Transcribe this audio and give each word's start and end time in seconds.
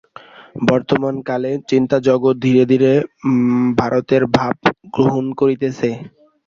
বর্তমানকালে 0.67 1.51
চিন্তাজগৎ 1.69 2.35
ধীরে 2.45 2.63
ধীরে 2.71 2.91
ভারতের 3.79 4.23
ভাব 4.35 4.55
গ্রহণ 4.95 5.25
করিতেছে। 5.39 5.89